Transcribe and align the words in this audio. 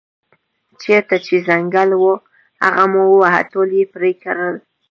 چېرته 0.81 1.15
چې 1.25 1.35
ځنګل 1.47 1.89
و 2.01 2.05
هغه 2.63 2.83
مو 2.91 3.01
وواهه 3.11 3.41
ټول 3.51 3.69
یې 3.77 3.83
پرې 3.93 4.11
کړل. 4.23 4.55